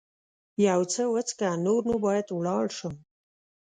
[0.67, 2.95] یو څه وڅښه، نور نو باید ولاړ شم.